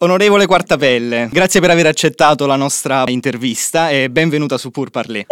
Onorevole 0.00 0.44
Quartapelle, 0.44 1.30
grazie 1.32 1.58
per 1.58 1.70
aver 1.70 1.86
accettato 1.86 2.44
la 2.44 2.56
nostra 2.56 3.04
intervista 3.06 3.88
e 3.88 4.10
benvenuta 4.10 4.58
su 4.58 4.70
Pur 4.70 4.90
Parler. 4.90 5.24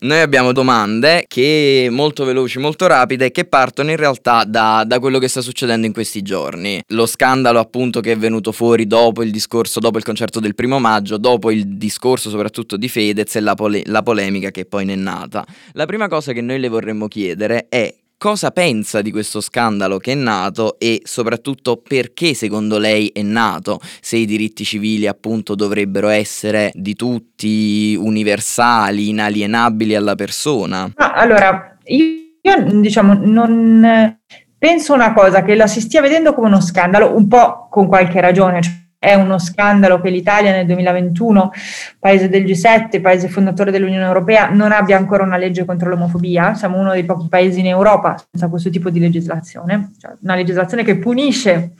Noi 0.00 0.20
abbiamo 0.20 0.52
domande 0.52 1.24
che 1.26 1.88
molto 1.90 2.26
veloci, 2.26 2.58
molto 2.58 2.86
rapide, 2.86 3.30
che 3.30 3.46
partono 3.46 3.88
in 3.88 3.96
realtà 3.96 4.44
da, 4.44 4.84
da, 4.86 4.98
quello 4.98 5.18
che 5.18 5.26
sta 5.26 5.40
succedendo 5.40 5.86
in 5.86 5.94
questi 5.94 6.20
giorni. 6.20 6.82
Lo 6.88 7.06
scandalo 7.06 7.58
appunto 7.60 8.00
che 8.00 8.12
è 8.12 8.16
venuto 8.18 8.52
fuori 8.52 8.86
dopo 8.86 9.22
il 9.22 9.30
discorso, 9.30 9.80
dopo 9.80 9.96
il 9.96 10.04
concerto 10.04 10.38
del 10.38 10.54
primo 10.54 10.78
maggio, 10.78 11.16
dopo 11.16 11.50
il 11.50 11.66
discorso 11.78 12.28
soprattutto 12.28 12.76
di 12.76 12.90
Fedez 12.90 13.36
e 13.36 13.40
la, 13.40 13.54
pole- 13.54 13.84
la 13.86 14.02
polemica 14.02 14.50
che 14.50 14.66
poi 14.66 14.84
ne 14.84 14.92
è 14.92 14.96
nata. 14.96 15.46
La 15.72 15.86
prima 15.86 16.08
cosa 16.08 16.34
che 16.34 16.42
noi 16.42 16.60
le 16.60 16.68
vorremmo 16.68 17.08
chiedere 17.08 17.68
è 17.70 17.94
cosa 18.22 18.52
pensa 18.52 19.02
di 19.02 19.10
questo 19.10 19.40
scandalo 19.40 19.98
che 19.98 20.12
è 20.12 20.14
nato 20.14 20.78
e 20.78 21.00
soprattutto 21.02 21.78
perché 21.78 22.34
secondo 22.34 22.78
lei 22.78 23.08
è 23.08 23.20
nato, 23.20 23.80
se 24.00 24.16
i 24.16 24.26
diritti 24.26 24.62
civili 24.62 25.08
appunto 25.08 25.56
dovrebbero 25.56 26.06
essere 26.06 26.70
di 26.72 26.94
tutti, 26.94 27.96
universali, 27.98 29.08
inalienabili 29.08 29.96
alla 29.96 30.14
persona. 30.14 30.84
No, 30.84 31.12
allora, 31.12 31.76
io, 31.86 32.06
io 32.40 32.80
diciamo 32.80 33.18
non 33.24 34.20
penso 34.56 34.94
una 34.94 35.12
cosa, 35.12 35.42
che 35.42 35.56
la 35.56 35.66
si 35.66 35.80
stia 35.80 36.00
vedendo 36.00 36.32
come 36.32 36.46
uno 36.46 36.60
scandalo, 36.60 37.16
un 37.16 37.26
po' 37.26 37.66
con 37.68 37.88
qualche 37.88 38.20
ragione, 38.20 38.62
cioè 38.62 38.81
è 39.02 39.14
uno 39.14 39.36
scandalo 39.36 40.00
che 40.00 40.10
l'Italia 40.10 40.52
nel 40.52 40.64
2021, 40.64 41.50
paese 41.98 42.28
del 42.28 42.44
G7, 42.44 43.00
paese 43.00 43.26
fondatore 43.26 43.72
dell'Unione 43.72 44.04
Europea, 44.04 44.48
non 44.48 44.70
abbia 44.70 44.96
ancora 44.96 45.24
una 45.24 45.36
legge 45.36 45.64
contro 45.64 45.88
l'omofobia. 45.88 46.54
Siamo 46.54 46.78
uno 46.78 46.92
dei 46.92 47.02
pochi 47.04 47.26
paesi 47.28 47.58
in 47.58 47.66
Europa 47.66 48.14
senza 48.30 48.46
questo 48.46 48.70
tipo 48.70 48.90
di 48.90 49.00
legislazione, 49.00 49.90
cioè 49.98 50.12
una 50.20 50.36
legislazione 50.36 50.84
che 50.84 50.98
punisce 50.98 51.72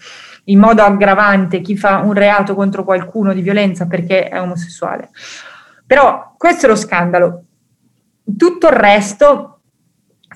in 0.47 0.59
modo 0.59 0.83
aggravante 0.83 1.61
chi 1.61 1.77
fa 1.77 1.99
un 1.99 2.13
reato 2.13 2.57
contro 2.57 2.83
qualcuno 2.83 3.33
di 3.33 3.41
violenza 3.41 3.87
perché 3.87 4.27
è 4.27 4.41
omosessuale. 4.41 5.11
Però 5.87 6.35
questo 6.37 6.67
è 6.67 6.69
lo 6.69 6.75
scandalo. 6.75 7.45
Tutto 8.37 8.67
il 8.67 8.73
resto 8.73 9.52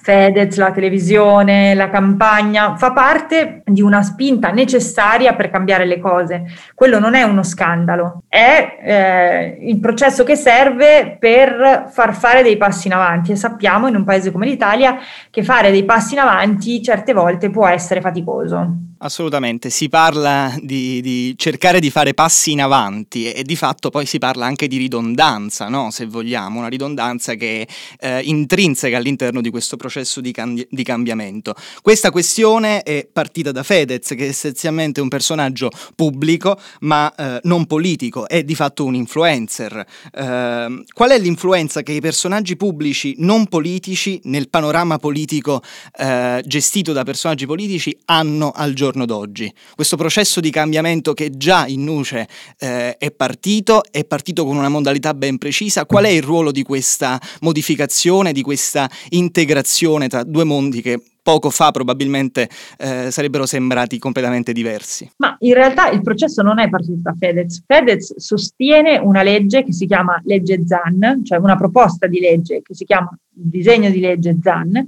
Fedez, 0.07 0.57
la 0.57 0.71
televisione, 0.71 1.75
la 1.75 1.91
campagna, 1.91 2.77
fa 2.77 2.93
parte 2.93 3.63
di 3.65 3.83
una 3.83 4.05
spinta 4.05 4.53
necessaria 4.53 5.35
per 5.35 5.51
cambiare 5.51 5.85
le 5.85 5.99
cose. 5.99 6.45
Quello 6.77 7.01
non 7.01 7.17
è 7.17 7.25
uno 7.25 7.43
scandalo, 7.43 8.23
è 8.29 8.79
eh, 8.81 9.59
il 9.69 9.81
processo 9.81 10.23
che 10.23 10.37
serve 10.37 11.17
per 11.19 11.89
far 11.91 12.15
fare 12.15 12.45
dei 12.45 12.57
passi 12.57 12.87
in 12.87 12.93
avanti 12.93 13.33
e 13.33 13.35
sappiamo 13.35 13.89
in 13.89 13.97
un 13.97 14.05
paese 14.05 14.31
come 14.31 14.47
l'Italia 14.47 14.97
che 15.29 15.43
fare 15.43 15.73
dei 15.73 15.85
passi 15.85 16.15
in 16.15 16.21
avanti 16.21 16.81
certe 16.81 17.13
volte 17.13 17.51
può 17.51 17.67
essere 17.67 18.01
faticoso. 18.01 18.77
Assolutamente, 18.99 19.69
si 19.69 19.91
parla 19.91 20.57
di, 20.59 21.03
di, 21.03 21.35
cercare 21.37 21.81
di 21.81 21.91
fare 21.91 22.15
passi 22.15 22.53
in 22.53 22.63
avanti 22.63 23.27
e, 23.27 23.41
e, 23.41 23.43
di 23.43 23.55
fatto 23.55 23.91
poi 23.91 24.07
si 24.07 24.17
parla 24.17 24.47
anche 24.47 24.69
di 24.69 24.79
ridondanza, 24.79 25.69
no? 25.69 25.91
se 25.91 26.07
vogliamo, 26.07 26.61
una 26.61 26.69
ridondanza 26.69 27.35
che 27.35 27.69
è 27.99 28.07
eh, 28.07 28.23
intrinseca 28.23 28.97
all'interno 28.97 29.43
di 29.43 29.51
questo 29.51 29.77
processo 29.77 30.23
di, 30.23 30.33
cam- 30.33 30.67
di, 30.67 30.83
cambiamento. 30.83 31.55
Questa 31.83 32.11
questione 32.11 32.83
è 32.83 33.07
partita 33.13 33.53
da 33.53 33.63
Fedez, 33.63 34.15
che 34.17 34.25
è 34.25 34.29
essenzialmente 34.29 35.03
un 35.03 35.09
personaggio 35.09 35.69
pubblico 35.95 36.59
ma 36.81 37.15
eh, 37.15 37.41
non 37.43 37.67
politico, 37.67 38.27
è 38.27 38.45
di 38.45 38.55
fatto 38.55 38.87
un 38.87 38.95
influencer. 38.95 39.85
Eh, 40.11 40.85
qual 40.91 41.11
è 41.11 41.19
l'influenza 41.19 41.83
che 41.83 41.93
i 41.93 42.01
personaggi 42.01 42.57
pubblici 42.57 43.15
non 43.19 43.47
politici 43.47 44.23
nel 44.25 44.49
panorama 44.49 44.97
politico 44.97 45.63
eh, 45.99 46.43
gestito 46.47 46.95
da 46.95 47.05
personaggi 47.05 47.45
politici 47.45 47.95
hanno 48.07 48.53
al 48.53 48.73
giorno 48.73 48.85
giorno 48.87 49.05
d'oggi. 49.05 49.53
Questo 49.75 49.97
processo 49.97 50.41
di 50.41 50.51
cambiamento 50.51 51.13
che 51.13 51.31
già 51.31 51.67
in 51.67 51.83
Nuce 51.83 52.29
eh, 52.59 52.97
è 52.97 53.11
partito, 53.11 53.83
è 53.91 54.05
partito 54.05 54.45
con 54.45 54.57
una 54.57 54.69
modalità 54.69 55.13
ben 55.13 55.39
precisa. 55.39 55.87
Qual 55.87 56.05
è 56.05 56.09
il 56.09 56.23
ruolo 56.23 56.53
di 56.53 56.63
questa 56.63 57.21
modificazione, 57.41 58.33
di 58.33 58.43
questa 58.43 58.89
integrazione 59.11 60.09
tra 60.09 60.23
due 60.23 60.45
mondi 60.45 60.83
che 60.83 61.01
poco 61.21 61.51
fa 61.51 61.73
probabilmente 61.73 62.49
eh, 62.79 63.11
sarebbero 63.11 63.47
sembrati 63.47 63.99
completamente 63.99 64.53
diversi. 64.53 65.11
Ma 65.17 65.37
in 65.41 65.55
realtà 65.55 65.91
il 65.91 66.01
processo 66.01 66.41
non 66.43 66.61
è 66.61 66.69
partito 66.69 66.99
da 67.03 67.15
Fedez. 67.19 67.65
Fedez 67.67 68.17
sostiene 68.17 68.99
una 68.99 69.25
legge 69.25 69.65
che 69.65 69.73
si 69.73 69.87
chiama 69.87 70.21
legge 70.25 70.63
ZAN, 70.65 71.25
cioè 71.25 71.39
una 71.39 71.57
proposta 71.57 72.07
di 72.07 72.21
legge 72.21 72.63
che 72.63 72.75
si 72.77 72.85
chiama 72.85 73.11
disegno 73.29 73.91
di 73.91 73.99
legge 73.99 74.39
ZAN, 74.41 74.87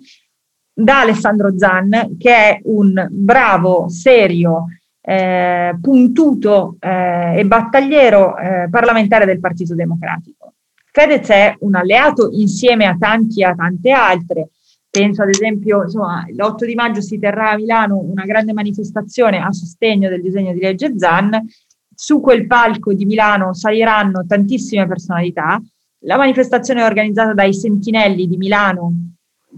da 0.80 1.00
Alessandro 1.00 1.58
Zan, 1.58 2.16
che 2.18 2.30
è 2.30 2.60
un 2.64 3.08
bravo, 3.10 3.88
serio, 3.88 4.66
eh, 5.00 5.76
puntuto 5.80 6.76
eh, 6.78 7.40
e 7.40 7.44
battagliero 7.44 8.36
eh, 8.36 8.68
parlamentare 8.70 9.24
del 9.26 9.40
Partito 9.40 9.74
Democratico. 9.74 10.52
Fedez 10.92 11.28
è 11.30 11.56
un 11.60 11.74
alleato 11.74 12.28
insieme 12.30 12.86
a 12.86 12.96
tanti 12.96 13.40
e 13.40 13.44
a 13.46 13.54
tante 13.56 13.90
altre. 13.90 14.50
Penso 14.88 15.22
ad 15.22 15.30
esempio, 15.30 15.82
insomma, 15.82 16.24
l'8 16.28 16.64
di 16.64 16.74
maggio 16.74 17.00
si 17.00 17.18
terrà 17.18 17.50
a 17.50 17.56
Milano 17.56 17.98
una 17.98 18.24
grande 18.24 18.52
manifestazione 18.52 19.38
a 19.38 19.52
sostegno 19.52 20.08
del 20.08 20.22
disegno 20.22 20.52
di 20.52 20.60
legge 20.60 20.96
Zan. 20.96 21.44
Su 21.92 22.20
quel 22.20 22.46
palco 22.46 22.92
di 22.94 23.04
Milano 23.04 23.52
saliranno 23.52 24.24
tantissime 24.26 24.86
personalità. 24.86 25.60
La 26.02 26.16
manifestazione 26.16 26.82
è 26.82 26.84
organizzata 26.84 27.34
dai 27.34 27.52
Sentinelli 27.52 28.28
di 28.28 28.36
Milano, 28.36 28.92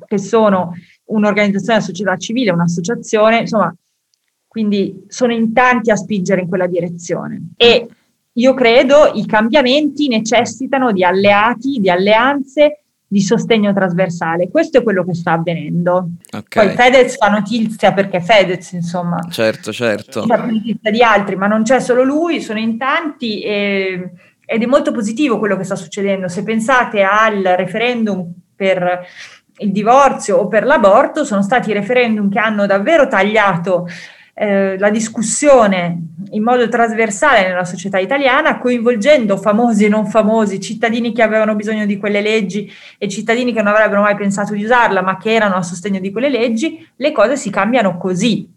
che 0.06 0.18
sono 0.18 0.72
un'organizzazione 1.10 1.78
della 1.78 1.86
società 1.92 2.16
civile, 2.16 2.50
un'associazione, 2.50 3.40
insomma, 3.40 3.74
quindi 4.46 5.04
sono 5.06 5.32
in 5.32 5.52
tanti 5.52 5.90
a 5.90 5.96
spingere 5.96 6.40
in 6.40 6.48
quella 6.48 6.66
direzione. 6.66 7.50
E 7.56 7.86
io 8.32 8.54
credo 8.54 9.12
i 9.14 9.26
cambiamenti 9.26 10.08
necessitano 10.08 10.92
di 10.92 11.04
alleati, 11.04 11.78
di 11.78 11.90
alleanze, 11.90 12.82
di 13.06 13.20
sostegno 13.20 13.72
trasversale. 13.72 14.48
Questo 14.50 14.78
è 14.78 14.82
quello 14.84 15.04
che 15.04 15.14
sta 15.14 15.32
avvenendo. 15.32 16.10
Okay. 16.32 16.66
Poi 16.66 16.76
Fedez 16.76 17.16
fa 17.16 17.28
notizia 17.28 17.92
perché 17.92 18.20
Fedez, 18.20 18.72
insomma, 18.72 19.18
certo, 19.30 19.72
certo. 19.72 20.22
fa 20.26 20.44
notizia 20.44 20.90
di 20.90 21.02
altri, 21.02 21.34
ma 21.34 21.48
non 21.48 21.64
c'è 21.64 21.80
solo 21.80 22.04
lui, 22.04 22.40
sono 22.40 22.60
in 22.60 22.78
tanti 22.78 23.42
e, 23.42 24.12
ed 24.44 24.62
è 24.62 24.66
molto 24.66 24.92
positivo 24.92 25.38
quello 25.38 25.56
che 25.56 25.64
sta 25.64 25.74
succedendo. 25.74 26.28
Se 26.28 26.44
pensate 26.44 27.02
al 27.02 27.42
referendum 27.56 28.32
per 28.54 29.06
il 29.60 29.72
divorzio 29.72 30.38
o 30.38 30.48
per 30.48 30.64
l'aborto 30.64 31.24
sono 31.24 31.42
stati 31.42 31.72
referendum 31.72 32.30
che 32.30 32.38
hanno 32.38 32.66
davvero 32.66 33.08
tagliato 33.08 33.86
eh, 34.34 34.78
la 34.78 34.88
discussione 34.88 35.98
in 36.30 36.42
modo 36.42 36.66
trasversale 36.68 37.46
nella 37.46 37.64
società 37.64 37.98
italiana, 37.98 38.58
coinvolgendo 38.58 39.36
famosi 39.36 39.84
e 39.84 39.88
non 39.88 40.06
famosi, 40.06 40.60
cittadini 40.60 41.12
che 41.12 41.22
avevano 41.22 41.54
bisogno 41.54 41.84
di 41.84 41.98
quelle 41.98 42.22
leggi 42.22 42.72
e 42.96 43.08
cittadini 43.08 43.52
che 43.52 43.62
non 43.62 43.74
avrebbero 43.74 44.00
mai 44.00 44.16
pensato 44.16 44.54
di 44.54 44.64
usarla, 44.64 45.02
ma 45.02 45.18
che 45.18 45.34
erano 45.34 45.56
a 45.56 45.62
sostegno 45.62 46.00
di 46.00 46.10
quelle 46.10 46.30
leggi, 46.30 46.86
le 46.96 47.12
cose 47.12 47.36
si 47.36 47.50
cambiano 47.50 47.98
così. 47.98 48.49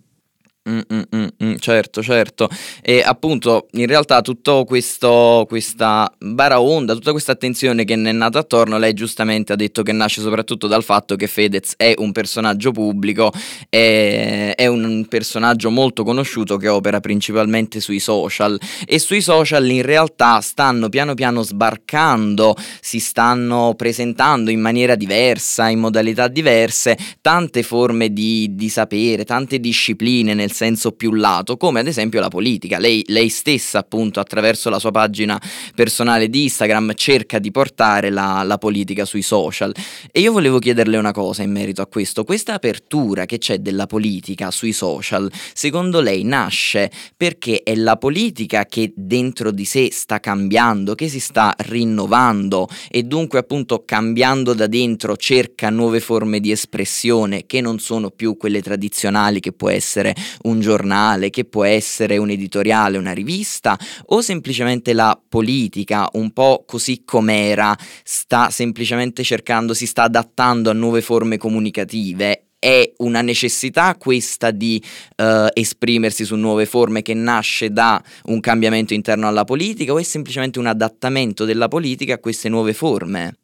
Mm, 0.70 0.80
mm, 0.94 1.28
mm, 1.44 1.56
certo, 1.58 2.02
certo. 2.02 2.48
E 2.82 3.02
appunto, 3.06 3.68
in 3.72 3.86
realtà 3.86 4.22
tutta 4.22 4.64
questa 4.64 6.10
baraonda, 6.18 6.94
tutta 6.94 7.12
questa 7.12 7.34
attenzione 7.34 7.84
che 7.84 7.98
ne 7.98 8.12
è 8.12 8.14
nata 8.14 8.40
attorno, 8.40 8.78
lei 8.78 8.94
giustamente 8.94 9.52
ha 9.52 9.58
detto 9.58 9.84
che 9.84 9.92
nasce 9.92 10.22
soprattutto 10.22 10.68
dal 10.68 10.82
fatto 10.82 11.18
che 11.18 11.28
Fedez 11.28 11.74
è 11.76 11.94
un 11.98 12.14
personaggio 12.14 12.72
pubblico, 12.72 13.30
è, 13.68 14.54
è 14.56 14.68
un 14.68 15.06
personaggio 15.10 15.70
molto 15.70 16.06
conosciuto 16.06 16.56
che 16.56 16.70
opera 16.70 17.02
principalmente 17.02 17.82
sui 17.82 18.00
social 18.00 18.58
e 18.86 19.00
sui 19.00 19.20
social 19.20 19.70
in 19.70 19.82
realtà 19.82 20.40
stanno 20.40 20.88
piano 20.88 21.14
piano 21.14 21.42
sbarcando, 21.42 22.56
si 22.80 23.00
stanno 23.00 23.74
presentando 23.76 24.50
in 24.50 24.62
maniera 24.62 24.96
diversa, 24.96 25.68
in 25.68 25.80
modalità 25.80 26.30
diverse, 26.30 26.98
tante 27.20 27.64
forme 27.64 28.14
di, 28.14 28.56
di 28.56 28.70
sapere, 28.70 29.26
tante 29.26 29.60
discipline 29.60 30.34
nel 30.34 30.52
senso 30.54 30.92
più 30.92 31.14
lato, 31.14 31.58
come 31.58 31.80
ad 31.80 31.88
esempio 31.88 32.20
la 32.20 32.30
politica. 32.30 32.78
Lei, 32.78 33.04
lei 33.08 33.30
stessa, 33.30 33.80
appunto, 33.80 34.20
attraverso 34.20 34.70
la 34.70 34.80
sua 34.80 34.92
pagina 34.92 35.42
personale 35.76 36.30
di 36.30 36.44
Instagram, 36.44 36.94
cerca 36.96 37.40
di 37.40 37.52
portare 37.52 38.10
la, 38.10 38.44
la 38.44 38.58
politica 38.58 39.06
sui 39.06 39.22
social. 39.22 39.74
E 40.12 40.20
io 40.20 40.32
volevo 40.32 40.60
chiederle 40.60 40.98
una 40.98 41.12
cosa 41.12 41.44
in 41.44 41.52
merito 41.52 41.82
a 41.82 41.88
questo. 41.88 42.24
Questa 42.24 42.54
apertura 42.54 43.26
che 43.26 43.38
c'è 43.38 43.60
della 43.60 43.88
politica 43.88 44.52
sui 44.52 44.74
social, 44.74 45.32
secondo 45.54 46.00
lei 46.00 46.24
nasce 46.24 46.92
perché 47.16 47.62
è 47.64 47.76
la 47.76 47.98
politica 47.98 48.66
che 48.66 48.94
dentro 48.96 49.52
di 49.52 49.66
sé 49.66 49.90
sta 49.92 50.20
cambiando, 50.20 50.96
che 50.96 51.10
si 51.10 51.20
sta 51.20 51.54
rinnovando 51.58 52.68
e 52.90 53.04
dunque 53.04 53.40
appunto 53.40 53.84
cambiando 53.86 54.54
da 54.54 54.68
dentro 54.68 55.16
cerca 55.16 55.70
nuove 55.70 56.00
forme 56.00 56.40
di 56.40 56.52
espressione 56.52 57.46
che 57.46 57.62
non 57.62 57.80
sono 57.80 58.10
più 58.10 58.38
quelle 58.38 58.62
tradizionali 58.62 59.40
che 59.40 59.52
può 59.52 59.70
essere 59.70 60.16
un 60.44 60.60
giornale, 60.60 61.30
che 61.30 61.46
può 61.46 61.64
essere 61.64 62.18
un 62.18 62.30
editoriale, 62.30 62.98
una 62.98 63.12
rivista, 63.12 63.78
o 64.08 64.22
semplicemente 64.22 64.94
la 64.94 65.20
politica, 65.28 66.10
un 66.14 66.32
po' 66.32 66.64
così 66.66 67.04
com'era, 67.06 67.76
sta 68.04 68.50
semplicemente 68.50 69.24
cercando, 69.24 69.74
si 69.74 69.86
sta 69.86 70.04
adattando 70.04 70.70
a 70.70 70.74
nuove 70.74 71.02
forme 71.02 71.38
comunicative 71.38 72.46
è 72.64 72.94
una 73.00 73.22
necessità 73.22 73.94
questa 73.98 74.50
di 74.52 74.82
uh, 75.18 75.48
esprimersi 75.52 76.24
su 76.24 76.38
nuove 76.38 76.66
forme 76.66 77.02
che 77.02 77.14
nasce 77.14 77.72
da 77.72 78.02
un 78.28 78.40
cambiamento 78.40 78.94
interno 78.94 79.28
alla 79.28 79.44
politica 79.44 79.92
o 79.92 80.00
è 80.00 80.04
semplicemente 80.04 80.60
un 80.60 80.68
adattamento 80.68 81.44
della 81.44 81.68
politica 81.68 82.14
a 82.14 82.20
queste 82.20 82.48
nuove 82.48 82.72
forme? 82.72 83.36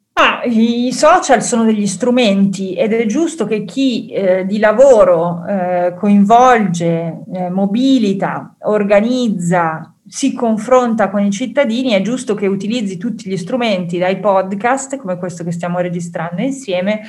I 0.44 0.92
social 0.92 1.42
sono 1.42 1.64
degli 1.64 1.86
strumenti 1.86 2.74
ed 2.74 2.92
è 2.92 3.06
giusto 3.06 3.44
che 3.46 3.64
chi 3.64 4.08
eh, 4.08 4.44
di 4.46 4.58
lavoro 4.58 5.44
eh, 5.46 5.94
coinvolge, 5.98 7.22
eh, 7.32 7.50
mobilita, 7.50 8.54
organizza, 8.60 9.94
si 10.06 10.32
confronta 10.32 11.08
con 11.08 11.22
i 11.22 11.30
cittadini, 11.30 11.90
è 11.90 12.02
giusto 12.02 12.34
che 12.34 12.46
utilizzi 12.46 12.96
tutti 12.96 13.28
gli 13.28 13.36
strumenti, 13.36 13.98
dai 13.98 14.18
podcast 14.18 14.96
come 14.96 15.18
questo 15.18 15.44
che 15.44 15.52
stiamo 15.52 15.78
registrando 15.78 16.42
insieme, 16.42 17.02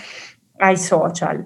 ai 0.58 0.78
social. 0.78 1.44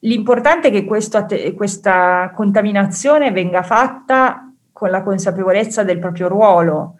L'importante 0.00 0.68
è 0.68 0.70
che 0.70 0.84
questo, 0.84 1.26
questa 1.56 2.32
contaminazione 2.34 3.32
venga 3.32 3.62
fatta 3.62 4.52
con 4.72 4.90
la 4.90 5.02
consapevolezza 5.02 5.82
del 5.82 5.98
proprio 5.98 6.28
ruolo. 6.28 6.96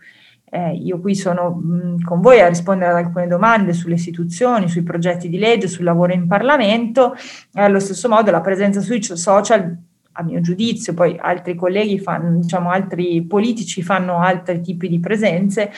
Eh, 0.55 0.75
io 0.75 1.01
qui 1.01 1.15
sono 1.15 1.49
mh, 1.49 2.03
con 2.03 2.21
voi 2.21 2.41
a 2.41 2.47
rispondere 2.47 2.91
ad 2.91 2.99
alcune 2.99 3.27
domande 3.27 3.73
sulle 3.73 3.95
istituzioni, 3.95 4.69
sui 4.69 4.83
progetti 4.83 5.31
di 5.31 5.39
legge, 5.39 5.67
sul 5.67 5.85
lavoro 5.85 6.13
in 6.13 6.27
Parlamento 6.27 7.15
e 7.55 7.63
allo 7.63 7.81
stesso 7.81 8.07
modo 8.07 8.31
la 8.31 8.43
presenza 8.43 8.83
sui 8.83 9.03
social, 9.03 9.75
a 10.13 10.23
mio 10.23 10.43
giudizio, 10.43 10.93
poi 10.93 11.17
altri 11.19 11.55
colleghi 11.55 11.99
fanno, 11.99 12.39
diciamo, 12.39 12.69
altri 12.69 13.23
politici 13.23 13.83
fanno 13.83 14.19
altri 14.19 14.61
tipi 14.61 14.91
di 14.91 15.01
presenze, 15.01 15.71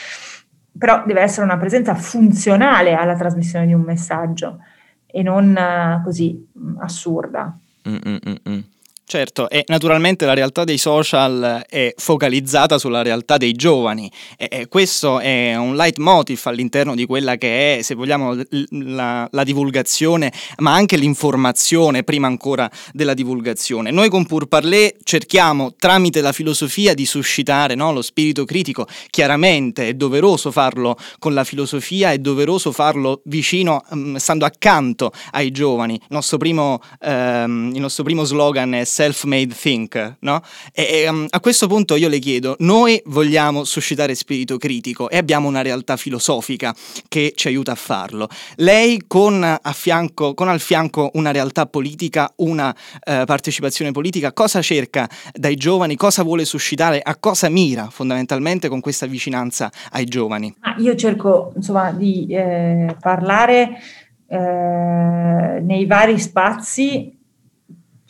però 0.76 1.04
deve 1.06 1.20
essere 1.20 1.46
una 1.46 1.56
presenza 1.56 1.94
funzionale 1.94 2.94
alla 2.94 3.14
trasmissione 3.14 3.66
di 3.66 3.74
un 3.74 3.82
messaggio 3.82 4.58
e 5.06 5.22
non 5.22 5.56
uh, 5.56 6.02
così 6.02 6.48
mh, 6.52 6.78
assurda. 6.80 7.56
Mm-mm-mm. 7.88 8.64
Certo, 9.06 9.50
e 9.50 9.64
naturalmente 9.68 10.24
la 10.24 10.32
realtà 10.32 10.64
dei 10.64 10.78
social 10.78 11.62
è 11.68 11.92
focalizzata 11.94 12.78
sulla 12.78 13.02
realtà 13.02 13.36
dei 13.36 13.52
giovani 13.52 14.10
e, 14.38 14.66
questo 14.66 15.20
è 15.20 15.54
un 15.56 15.76
leitmotiv 15.76 16.40
all'interno 16.44 16.94
di 16.94 17.04
quella 17.04 17.36
che 17.36 17.78
è, 17.78 17.82
se 17.82 17.94
vogliamo, 17.94 18.34
la, 18.70 19.28
la, 19.30 19.44
divulgazione, 19.44 20.32
ma 20.58 20.72
anche 20.72 20.96
l'informazione 20.96 22.02
prima 22.02 22.26
ancora 22.26 22.68
della 22.94 23.12
divulgazione. 23.12 23.90
Noi 23.90 24.08
con 24.08 24.24
Pur 24.24 24.46
Parler 24.46 24.94
cerchiamo 25.04 25.74
tramite 25.78 26.22
la 26.22 26.32
filosofia 26.32 26.94
di 26.94 27.04
suscitare 27.04 27.74
no, 27.74 27.92
lo 27.92 28.02
spirito 28.02 28.46
critico, 28.46 28.86
chiaramente 29.10 29.86
è 29.88 29.94
doveroso 29.94 30.50
farlo 30.50 30.96
con 31.18 31.34
la 31.34 31.44
filosofia, 31.44 32.10
è 32.10 32.18
doveroso 32.18 32.72
farlo 32.72 33.20
vicino, 33.26 33.84
um, 33.90 34.16
stando 34.16 34.46
accanto 34.46 35.12
ai 35.32 35.50
giovani. 35.50 35.94
Il 35.94 36.06
nostro 36.08 36.38
primo, 36.38 36.80
um, 37.00 37.70
il 37.74 37.80
nostro 37.80 38.02
primo 38.02 38.24
slogan 38.24 38.72
è 38.72 38.84
self-made 38.94 39.52
think, 39.52 40.16
no? 40.20 40.40
E, 40.72 41.02
e 41.02 41.08
um, 41.08 41.26
a 41.28 41.40
questo 41.40 41.66
punto 41.66 41.96
io 41.96 42.08
le 42.08 42.20
chiedo, 42.20 42.54
noi 42.60 43.02
vogliamo 43.06 43.64
suscitare 43.64 44.14
spirito 44.14 44.56
critico 44.56 45.10
e 45.10 45.16
abbiamo 45.16 45.48
una 45.48 45.62
realtà 45.62 45.96
filosofica 45.96 46.72
che 47.08 47.32
ci 47.34 47.48
aiuta 47.48 47.72
a 47.72 47.74
farlo. 47.74 48.28
Lei 48.56 49.02
con, 49.08 49.42
a 49.42 49.72
fianco, 49.72 50.34
con 50.34 50.48
al 50.48 50.60
fianco 50.60 51.10
una 51.14 51.32
realtà 51.32 51.66
politica, 51.66 52.32
una 52.36 52.68
uh, 52.70 53.24
partecipazione 53.24 53.90
politica, 53.90 54.32
cosa 54.32 54.62
cerca 54.62 55.08
dai 55.32 55.56
giovani, 55.56 55.96
cosa 55.96 56.22
vuole 56.22 56.44
suscitare, 56.44 57.00
a 57.02 57.16
cosa 57.16 57.48
mira 57.48 57.88
fondamentalmente 57.90 58.68
con 58.68 58.80
questa 58.80 59.06
vicinanza 59.06 59.72
ai 59.90 60.04
giovani? 60.04 60.54
Ah, 60.60 60.76
io 60.78 60.94
cerco 60.94 61.52
insomma 61.56 61.90
di 61.90 62.26
eh, 62.28 62.94
parlare 63.00 63.80
eh, 64.26 65.60
nei 65.60 65.86
vari 65.86 66.18
spazi 66.18 67.13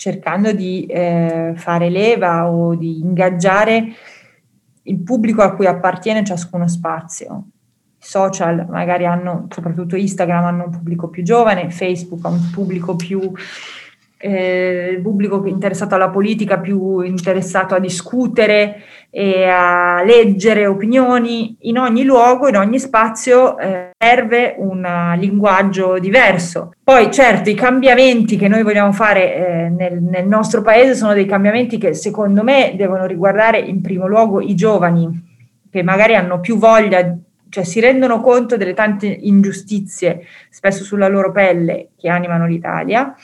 cercando 0.05 0.53
di 0.53 0.85
eh, 0.85 1.55
fare 1.57 1.89
leva 1.89 2.51
o 2.51 2.75
di 2.75 2.99
ingaggiare 2.99 3.87
il 4.83 4.99
pubblico 4.99 5.41
a 5.41 5.55
cui 5.55 5.65
appartiene 5.65 6.23
ciascuno 6.23 6.69
spazio. 6.69 7.45
I 7.99 8.07
social 8.07 8.67
magari 8.69 9.07
hanno, 9.07 9.47
soprattutto 9.49 9.97
Instagram, 9.97 10.45
hanno 10.45 10.65
un 10.65 10.71
pubblico 10.71 11.09
più 11.09 11.23
giovane, 11.23 11.71
Facebook 11.71 12.23
ha 12.27 12.29
un 12.29 12.51
pubblico 12.53 12.97
più 12.97 13.33
eh, 14.25 14.89
il 14.91 15.03
pubblico 15.03 15.45
interessato 15.45 15.95
alla 15.95 16.09
politica 16.09 16.59
più 16.59 17.01
interessato 17.01 17.75
a 17.75 17.79
discutere 17.79 18.83
e 19.11 19.45
a 19.45 20.03
leggere 20.03 20.67
opinioni, 20.67 21.57
in 21.63 21.77
ogni 21.77 22.05
luogo, 22.05 22.49
in 22.49 22.57
ogni 22.57 22.79
spazio 22.79 23.59
eh, 23.59 23.91
serve 23.99 24.55
un 24.57 25.15
linguaggio 25.19 25.99
diverso. 25.99 26.73
Poi 26.83 27.11
certo 27.13 27.51
i 27.51 27.55
cambiamenti 27.55 28.37
che 28.39 28.49
noi 28.49 28.63
vogliamo 28.63 28.93
fare 28.93 29.35
eh, 29.35 29.69
nel, 29.69 30.01
nel 30.03 30.27
nostro 30.27 30.63
paese 30.63 30.95
sono 30.95 31.13
dei 31.13 31.27
cambiamenti 31.27 31.77
che 31.77 31.93
secondo 31.93 32.43
me 32.43 32.73
devono 32.77 33.05
riguardare 33.05 33.59
in 33.59 33.83
primo 33.83 34.07
luogo 34.09 34.41
i 34.41 34.55
giovani, 34.55 35.33
che 35.71 35.83
magari 35.83 36.15
hanno 36.17 36.41
più 36.41 36.57
voglia 36.57 37.15
cioè 37.55 37.63
si 37.63 37.79
rendono 37.79 38.21
conto 38.21 38.57
delle 38.57 38.75
tante 38.75 39.07
ingiustizie, 39.07 40.23
spesso 40.51 40.83
sulla 40.83 41.07
loro 41.07 41.31
pelle, 41.31 41.91
che 41.97 42.09
animano 42.09 42.49
l'Italia 42.49 43.15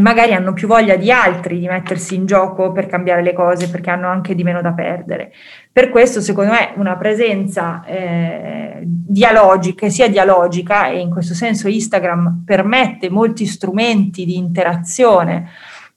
e 0.00 0.02
magari 0.02 0.32
hanno 0.32 0.54
più 0.54 0.66
voglia 0.66 0.96
di 0.96 1.12
altri 1.12 1.58
di 1.58 1.68
mettersi 1.68 2.14
in 2.14 2.24
gioco 2.24 2.72
per 2.72 2.86
cambiare 2.86 3.22
le 3.22 3.34
cose 3.34 3.68
perché 3.68 3.90
hanno 3.90 4.08
anche 4.08 4.34
di 4.34 4.42
meno 4.42 4.62
da 4.62 4.72
perdere. 4.72 5.30
Per 5.70 5.90
questo, 5.90 6.22
secondo 6.22 6.52
me, 6.52 6.72
una 6.76 6.96
presenza 6.96 7.84
eh, 7.84 8.80
dialogica, 8.82 9.90
sia 9.90 10.08
dialogica, 10.08 10.88
e 10.88 11.00
in 11.00 11.10
questo 11.10 11.34
senso 11.34 11.68
Instagram 11.68 12.44
permette 12.46 13.10
molti 13.10 13.44
strumenti 13.44 14.24
di 14.24 14.36
interazione, 14.36 15.50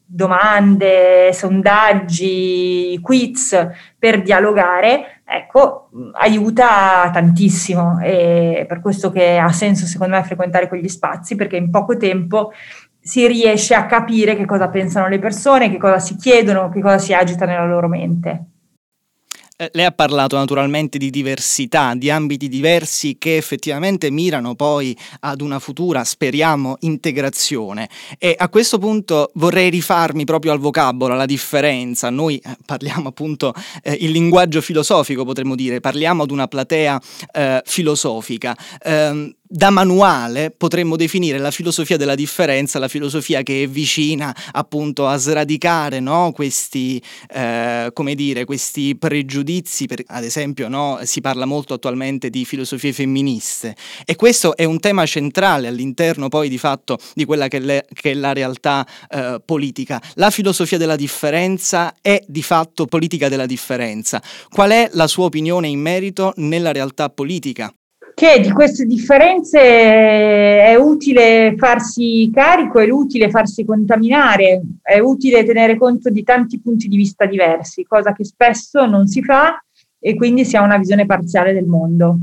domande, 0.05 1.31
sondaggi, 1.31 3.00
quiz 3.01 3.69
per 3.97 4.21
dialogare, 4.21 5.21
ecco, 5.23 5.89
aiuta 6.19 7.09
tantissimo. 7.13 8.00
E 8.01 8.65
per 8.67 8.81
questo 8.81 9.11
che 9.11 9.38
ha 9.38 9.51
senso, 9.53 9.85
secondo 9.85 10.17
me, 10.17 10.23
frequentare 10.23 10.67
quegli 10.67 10.89
spazi, 10.89 11.35
perché 11.35 11.55
in 11.55 11.69
poco 11.69 11.95
tempo 11.95 12.51
si 13.03 13.27
riesce 13.27 13.75
a 13.75 13.85
capire 13.85 14.35
che 14.35 14.45
cosa 14.45 14.69
pensano 14.69 15.09
le 15.09 15.19
persone, 15.19 15.69
che 15.69 15.77
cosa 15.77 16.00
si 16.00 16.15
chiedono, 16.15 16.69
che 16.69 16.81
cosa 16.81 16.97
si 16.97 17.13
agita 17.13 17.45
nella 17.45 17.65
loro 17.65 17.89
mente. 17.89 18.45
Eh, 19.55 19.69
lei 19.73 19.85
ha 19.85 19.91
parlato 19.91 20.35
naturalmente 20.35 20.97
di 20.97 21.11
diversità, 21.11 21.94
di 21.95 22.09
ambiti 22.09 22.50
diversi 22.50 23.17
che 23.19 23.38
effettivamente 23.38 24.09
mirano 24.09 24.55
poi 24.55 24.97
ad 25.19 25.41
una 25.41 25.59
futura, 25.59 26.03
speriamo, 26.03 26.77
integrazione. 26.79 27.88
E 28.17 28.35
a 28.35 28.50
questo 28.50 28.79
punto 28.79 29.29
vorrei 29.35 29.69
rifarmi 29.69 30.23
proprio 30.23 30.53
al 30.53 30.59
vocabolo, 30.59 31.13
alla 31.13 31.25
differenza. 31.25 32.09
Noi 32.09 32.38
eh, 32.38 32.57
parliamo 32.65 33.09
appunto 33.09 33.53
eh, 33.83 33.94
il 33.94 34.09
linguaggio 34.09 34.59
filosofico, 34.59 35.23
potremmo 35.23 35.55
dire, 35.55 35.79
parliamo 35.79 36.23
ad 36.23 36.31
una 36.31 36.47
platea 36.47 37.00
eh, 37.31 37.62
filosofica. 37.63 38.57
Eh, 38.81 39.36
da 39.55 39.69
manuale 39.69 40.50
potremmo 40.50 40.95
definire 40.95 41.38
la 41.38 41.51
filosofia 41.51 41.95
della 41.95 42.15
differenza, 42.15 42.79
la 42.79 42.88
filosofia 42.88 43.43
che 43.43 43.62
è 43.62 43.67
vicina 43.67 44.36
appunto 44.51 45.05
a 45.05 45.15
sradicare 45.17 46.00
no? 46.00 46.31
questi, 46.33 47.00
eh, 47.31 47.91
dire, 48.15 48.45
questi 48.45 48.95
pregiudizi, 48.98 49.86
per, 49.86 50.01
ad 50.07 50.24
esempio 50.24 50.69
no? 50.69 50.98
si 51.03 51.22
parla 51.22 51.45
molto 51.45 51.75
attualmente 51.75 52.31
di 52.31 52.45
filosofie 52.45 52.93
femministe 52.93 53.75
e 54.05 54.15
questo 54.15 54.57
è 54.57 54.63
un 54.63 54.79
tema 54.79 55.05
centrale 55.05 55.67
all'interno 55.67 56.29
poi 56.29 56.50
di 56.50 56.57
fatto 56.57 56.98
di 57.13 57.24
quella 57.24 57.48
che, 57.48 57.60
le, 57.60 57.86
che 57.93 58.10
è 58.10 58.13
la 58.15 58.33
realtà 58.33 58.88
eh, 59.07 59.39
politica. 59.45 60.01
La 60.15 60.31
filosofia 60.31 60.79
della 60.79 60.95
differenza 60.95 61.93
è 62.01 62.19
di 62.25 62.41
fatto 62.41 62.88
politica 62.88 63.29
della 63.29 63.45
differenza. 63.45 64.19
Qual 64.50 64.72
è 64.72 64.89
la 64.93 65.05
sua 65.05 65.25
opinione 65.25 65.67
in 65.67 65.79
merito 65.79 66.33
nella 66.38 66.72
realtà 66.72 67.10
politica? 67.10 67.72
Che 68.13 68.39
di 68.39 68.51
queste 68.51 68.86
differenze 68.86 69.60
è 69.60 70.75
utile 70.75 71.55
farsi 71.58 72.29
carico, 72.34 72.79
è 72.79 72.89
utile 72.89 73.29
farsi 73.29 73.65
contaminare, 73.65 74.62
è 74.82 75.00
utile 75.00 75.43
tenere 75.43 75.77
conto 75.77 76.10
di 76.10 76.24
tanti 76.24 76.60
punti 76.62 76.88
di 76.88 76.98
vista 76.98 77.25
diversi, 77.25 77.84
cosa 77.84 78.13
che 78.13 78.24
spesso 78.24 78.86
non 78.86 79.08
si 79.08 79.24
fa 79.24 79.63
e 80.00 80.15
quindi 80.15 80.46
si 80.46 80.55
ha 80.55 80.62
una 80.62 80.77
visione 80.77 81.05
parziale 81.05 81.53
del 81.53 81.65
mondo. 81.65 82.17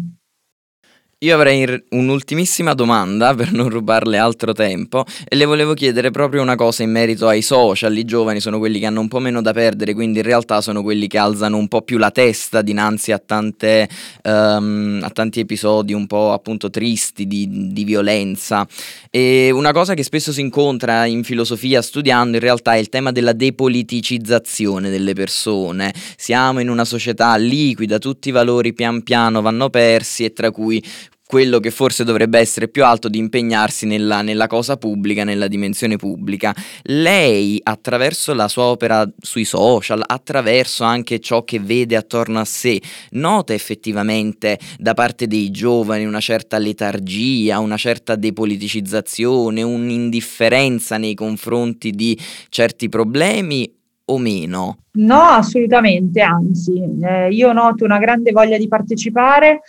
Io 1.22 1.34
avrei 1.34 1.66
un'ultimissima 1.90 2.72
domanda 2.72 3.34
per 3.36 3.52
non 3.52 3.68
rubarle 3.68 4.16
altro 4.16 4.54
tempo 4.54 5.04
e 5.28 5.36
le 5.36 5.44
volevo 5.44 5.74
chiedere 5.74 6.10
proprio 6.10 6.40
una 6.40 6.54
cosa 6.54 6.82
in 6.82 6.90
merito 6.90 7.28
ai 7.28 7.42
social. 7.42 7.94
I 7.94 8.06
giovani 8.06 8.40
sono 8.40 8.56
quelli 8.56 8.78
che 8.78 8.86
hanno 8.86 9.00
un 9.00 9.08
po' 9.08 9.18
meno 9.18 9.42
da 9.42 9.52
perdere, 9.52 9.92
quindi 9.92 10.20
in 10.20 10.24
realtà 10.24 10.62
sono 10.62 10.82
quelli 10.82 11.08
che 11.08 11.18
alzano 11.18 11.58
un 11.58 11.68
po' 11.68 11.82
più 11.82 11.98
la 11.98 12.10
testa 12.10 12.62
dinanzi 12.62 13.12
a, 13.12 13.18
tante, 13.18 13.86
um, 14.22 15.00
a 15.02 15.10
tanti 15.10 15.40
episodi 15.40 15.92
un 15.92 16.06
po' 16.06 16.32
appunto 16.32 16.70
tristi 16.70 17.26
di, 17.26 17.70
di, 17.70 17.84
violenza. 17.84 18.66
E 19.10 19.50
una 19.50 19.72
cosa 19.72 19.92
che 19.92 20.02
spesso 20.02 20.32
si 20.32 20.40
incontra 20.40 21.04
in 21.04 21.22
filosofia 21.22 21.82
studiando 21.82 22.38
in 22.38 22.42
realtà 22.42 22.76
è 22.76 22.78
il 22.78 22.88
tema 22.88 23.12
della 23.12 23.34
depoliticizzazione 23.34 24.88
delle 24.88 25.12
persone. 25.12 25.92
Siamo 26.16 26.60
in 26.60 26.70
una 26.70 26.86
società 26.86 27.36
liquida, 27.36 27.98
tutti 27.98 28.30
i 28.30 28.32
valori 28.32 28.72
pian 28.72 29.02
piano 29.02 29.42
vanno 29.42 29.68
persi 29.68 30.24
e 30.24 30.32
tra 30.32 30.50
cui 30.50 30.82
quello 31.30 31.60
che 31.60 31.70
forse 31.70 32.02
dovrebbe 32.02 32.40
essere 32.40 32.66
più 32.66 32.84
alto 32.84 33.08
di 33.08 33.16
impegnarsi 33.18 33.87
nella, 33.87 34.20
nella 34.20 34.49
cosa 34.49 34.76
pubblica, 34.76 35.22
nella 35.22 35.46
dimensione 35.46 35.94
pubblica. 35.94 36.52
Lei 36.82 37.60
attraverso 37.62 38.34
la 38.34 38.49
sua 38.49 38.64
opera 38.64 39.08
sui 39.16 39.44
social, 39.44 40.02
attraverso 40.04 40.82
anche 40.82 41.20
ciò 41.20 41.44
che 41.44 41.60
vede 41.60 41.94
attorno 41.94 42.40
a 42.40 42.44
sé, 42.44 42.82
nota 43.10 43.54
effettivamente 43.54 44.58
da 44.76 44.92
parte 44.92 45.28
dei 45.28 45.52
giovani 45.52 46.04
una 46.04 46.18
certa 46.18 46.58
letargia, 46.58 47.60
una 47.60 47.76
certa 47.76 48.16
depoliticizzazione, 48.16 49.62
un'indifferenza 49.62 50.96
nei 50.96 51.14
confronti 51.14 51.92
di 51.92 52.18
certi 52.49 52.88
problemi 52.88 53.72
o 54.06 54.18
meno? 54.18 54.78
No, 54.94 55.20
assolutamente, 55.20 56.20
anzi, 56.20 56.82
eh, 57.00 57.28
io 57.30 57.52
noto 57.52 57.84
una 57.84 57.99
grande 57.99 58.32
voglia 58.32 58.58
di 58.58 58.66
partecipare, 58.66 59.60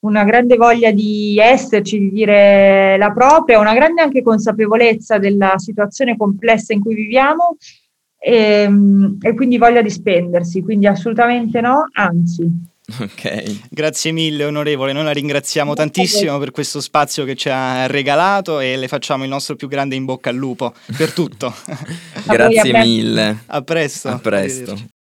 una 0.00 0.24
grande 0.24 0.56
voglia 0.56 0.92
di 0.92 1.38
esserci, 1.38 1.98
di 1.98 2.10
dire 2.10 2.96
la 2.98 3.10
propria, 3.10 3.58
una 3.58 3.74
grande 3.74 4.02
anche 4.02 4.22
consapevolezza 4.22 5.18
della 5.18 5.54
situazione 5.58 6.16
complessa 6.16 6.72
in 6.72 6.80
cui 6.80 6.94
viviamo 6.94 7.56
e, 8.18 8.34
ehm, 8.34 9.18
e 9.20 9.34
quindi 9.34 9.58
voglia 9.58 9.82
di 9.82 9.90
spendersi, 9.90 10.62
quindi 10.62 10.86
assolutamente 10.86 11.60
no, 11.60 11.88
anzi. 11.92 12.76
Ok. 13.00 13.68
Grazie 13.68 14.12
mille 14.12 14.44
onorevole, 14.44 14.92
noi 14.92 15.04
la 15.04 15.12
ringraziamo 15.12 15.74
Grazie 15.74 15.90
tantissimo 15.90 16.38
per 16.38 16.52
questo 16.52 16.80
spazio 16.80 17.24
che 17.24 17.34
ci 17.34 17.50
ha 17.50 17.86
regalato 17.86 18.60
e 18.60 18.76
le 18.76 18.88
facciamo 18.88 19.24
il 19.24 19.30
nostro 19.30 19.56
più 19.56 19.68
grande 19.68 19.94
in 19.94 20.06
bocca 20.06 20.30
al 20.30 20.36
lupo 20.36 20.72
per 20.96 21.12
tutto. 21.12 21.54
Grazie 22.26 22.72
mille. 22.78 23.42
A 23.46 23.62
presto. 23.62 24.08
A 24.08 24.18
presto. 24.18 24.96